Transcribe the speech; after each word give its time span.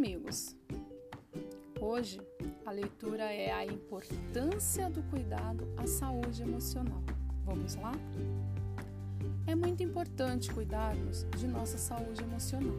amigos. 0.00 0.56
Hoje, 1.78 2.22
a 2.64 2.70
leitura 2.70 3.24
é 3.24 3.52
a 3.52 3.66
importância 3.66 4.88
do 4.88 5.02
cuidado 5.10 5.68
à 5.76 5.86
saúde 5.86 6.40
emocional. 6.40 7.02
Vamos 7.44 7.74
lá? 7.74 7.92
É 9.46 9.54
muito 9.54 9.82
importante 9.82 10.50
cuidarmos 10.54 11.26
de 11.36 11.46
nossa 11.46 11.76
saúde 11.76 12.22
emocional. 12.22 12.78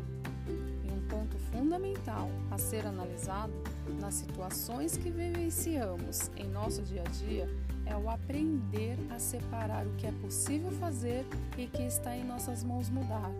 E 0.83 0.91
um 0.91 1.07
ponto 1.07 1.37
fundamental 1.51 2.27
a 2.49 2.57
ser 2.57 2.87
analisado 2.87 3.53
nas 3.99 4.15
situações 4.15 4.97
que 4.97 5.11
vivenciamos 5.11 6.31
em 6.35 6.49
nosso 6.49 6.81
dia 6.81 7.03
a 7.03 7.09
dia 7.09 7.47
é 7.85 7.95
o 7.95 8.09
aprender 8.09 8.97
a 9.11 9.19
separar 9.19 9.85
o 9.85 9.91
que 9.91 10.07
é 10.07 10.11
possível 10.23 10.71
fazer 10.71 11.23
e 11.55 11.67
que 11.67 11.83
está 11.83 12.17
em 12.17 12.25
nossas 12.25 12.63
mãos 12.63 12.89
mudar 12.89 13.31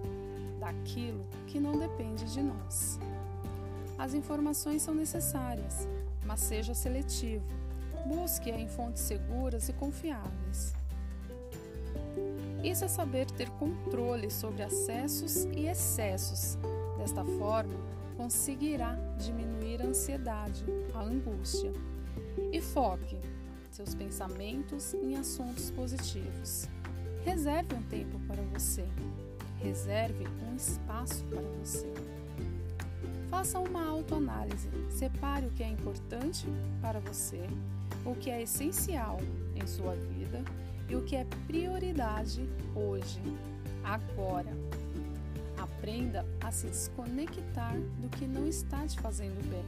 daquilo 0.60 1.26
que 1.48 1.60
não 1.60 1.80
depende 1.80 2.32
de 2.32 2.44
nós. 2.44 3.00
As 4.02 4.16
informações 4.16 4.82
são 4.82 4.96
necessárias, 4.96 5.88
mas 6.26 6.40
seja 6.40 6.74
seletivo. 6.74 7.46
Busque-a 8.08 8.60
em 8.60 8.68
fontes 8.68 9.04
seguras 9.04 9.70
e 9.70 9.74
confiáveis. 9.74 10.74
Isso 12.64 12.84
é 12.84 12.88
saber 12.88 13.30
ter 13.30 13.48
controle 13.52 14.32
sobre 14.32 14.64
acessos 14.64 15.44
e 15.56 15.68
excessos. 15.68 16.58
Desta 16.98 17.24
forma, 17.24 17.76
conseguirá 18.18 18.96
diminuir 19.20 19.84
a 19.84 19.86
ansiedade, 19.86 20.66
a 20.96 21.02
angústia. 21.02 21.72
E 22.52 22.60
foque 22.60 23.20
seus 23.70 23.94
pensamentos 23.94 24.96
em 24.96 25.16
assuntos 25.16 25.70
positivos. 25.70 26.68
Reserve 27.24 27.76
um 27.76 27.84
tempo 27.84 28.20
para 28.28 28.42
você. 28.42 28.84
Reserve 29.60 30.26
um 30.50 30.56
espaço 30.56 31.24
para 31.26 31.42
você. 31.60 32.21
Faça 33.32 33.58
uma 33.60 33.88
autoanálise. 33.88 34.70
Separe 34.90 35.48
o 35.48 35.52
que 35.52 35.64
é 35.64 35.70
importante 35.70 36.46
para 36.82 37.00
você, 37.00 37.40
o 38.06 38.14
que 38.14 38.30
é 38.30 38.42
essencial 38.42 39.20
em 39.56 39.66
sua 39.66 39.96
vida 39.96 40.44
e 40.90 40.96
o 40.98 41.04
que 41.06 41.16
é 41.16 41.26
prioridade 41.48 42.42
hoje, 42.76 43.22
agora. 43.86 44.52
Aprenda 45.58 46.26
a 46.42 46.52
se 46.52 46.68
desconectar 46.68 47.80
do 48.02 48.10
que 48.10 48.28
não 48.28 48.46
está 48.46 48.86
te 48.86 49.00
fazendo 49.00 49.42
bem. 49.50 49.66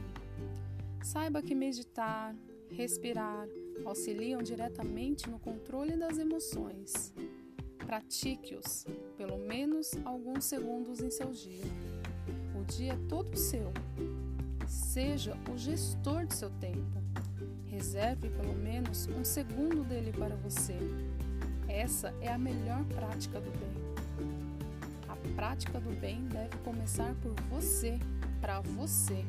Saiba 1.02 1.40
que 1.40 1.54
meditar, 1.54 2.34
respirar 2.70 3.48
auxiliam 3.84 4.42
diretamente 4.42 5.28
no 5.28 5.38
controle 5.38 5.96
das 5.96 6.18
emoções. 6.18 7.14
Pratique-os 7.78 8.84
pelo 9.16 9.38
menos 9.38 9.92
alguns 10.04 10.44
segundos 10.44 11.00
em 11.00 11.10
seu 11.10 11.30
dia. 11.32 11.93
Dia 12.68 12.94
é 12.94 13.08
todo 13.08 13.36
seu. 13.36 13.72
Seja 14.66 15.36
o 15.52 15.58
gestor 15.58 16.26
de 16.26 16.34
seu 16.34 16.50
tempo. 16.50 17.02
Reserve 17.66 18.30
pelo 18.30 18.54
menos 18.54 19.06
um 19.08 19.24
segundo 19.24 19.84
dele 19.84 20.12
para 20.12 20.34
você. 20.36 20.76
Essa 21.68 22.14
é 22.20 22.28
a 22.32 22.38
melhor 22.38 22.84
prática 22.84 23.40
do 23.40 23.50
bem. 23.58 23.84
A 25.08 25.16
prática 25.34 25.78
do 25.78 25.90
bem 26.00 26.26
deve 26.28 26.56
começar 26.58 27.14
por 27.16 27.34
você, 27.50 27.98
para 28.40 28.60
você. 28.60 29.24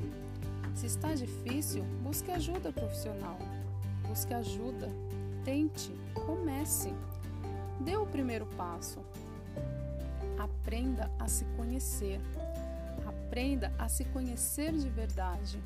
Se 0.74 0.86
está 0.86 1.14
difícil, 1.14 1.84
busque 2.04 2.32
ajuda 2.32 2.72
profissional. 2.72 3.38
Busque 4.08 4.34
ajuda. 4.34 4.90
Tente. 5.44 5.92
Comece. 6.14 6.94
Dê 7.82 7.98
o 7.98 8.06
primeiro 8.06 8.46
passo. 8.58 9.00
Aprenda 10.38 11.12
a 11.20 11.28
se 11.28 11.46
conhecer. 11.58 12.20
Aprenda 13.26 13.74
a 13.80 13.90
se 13.90 14.06
conhecer 14.06 14.72
de 14.72 14.88
verdade. 14.88 15.60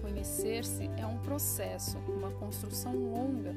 Conhecer-se 0.00 0.90
é 0.96 1.06
um 1.06 1.18
processo, 1.18 1.98
uma 2.08 2.30
construção 2.30 2.94
longa, 2.94 3.54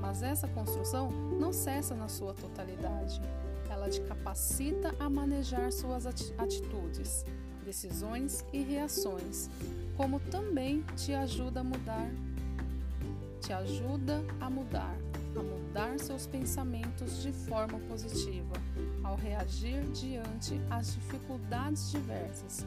mas 0.00 0.22
essa 0.22 0.46
construção 0.48 1.10
não 1.10 1.52
cessa 1.52 1.94
na 1.94 2.08
sua 2.08 2.32
totalidade. 2.32 3.20
Ela 3.68 3.90
te 3.90 4.00
capacita 4.02 4.94
a 5.00 5.10
manejar 5.10 5.72
suas 5.72 6.06
atitudes, 6.06 7.26
decisões 7.64 8.44
e 8.52 8.62
reações, 8.62 9.50
como 9.96 10.20
também 10.20 10.82
te 10.96 11.12
ajuda 11.12 11.60
a 11.60 11.64
mudar, 11.64 12.08
te 13.40 13.52
ajuda 13.52 14.24
a 14.40 14.48
mudar, 14.48 14.96
a 15.40 15.42
mudar 15.42 15.98
seus 15.98 16.26
pensamentos 16.26 17.22
de 17.22 17.32
forma 17.32 17.78
positiva, 17.88 18.54
ao 19.02 19.16
reagir 19.16 19.82
diante 19.92 20.60
as 20.70 20.94
dificuldades 20.94 21.90
diversas, 21.90 22.66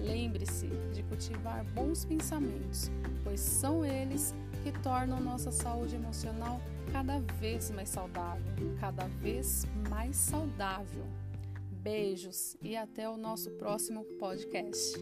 Lembre-se 0.00 0.66
de 0.94 1.02
cultivar 1.02 1.64
bons 1.74 2.04
pensamentos, 2.06 2.90
pois 3.22 3.38
são 3.38 3.84
eles 3.84 4.34
que 4.62 4.72
tornam 4.80 5.20
nossa 5.20 5.50
saúde 5.50 5.94
emocional 5.94 6.60
cada 6.90 7.20
vez 7.38 7.70
mais 7.70 7.90
saudável, 7.90 8.42
cada 8.80 9.06
vez 9.06 9.66
mais 9.90 10.16
saudável. 10.16 11.04
Beijos 11.70 12.56
e 12.62 12.76
até 12.76 13.08
o 13.08 13.16
nosso 13.16 13.50
próximo 13.52 14.04
podcast. 14.18 14.98